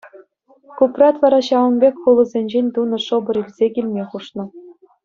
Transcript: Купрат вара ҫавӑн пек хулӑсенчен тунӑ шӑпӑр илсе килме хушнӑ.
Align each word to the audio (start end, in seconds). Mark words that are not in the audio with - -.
Купрат 0.79 1.15
вара 1.25 1.39
ҫавӑн 1.49 1.75
пек 1.83 1.95
хулӑсенчен 2.07 2.67
тунӑ 2.79 2.97
шӑпӑр 3.07 3.35
илсе 3.45 3.67
килме 3.77 4.03
хушнӑ. 4.15 4.43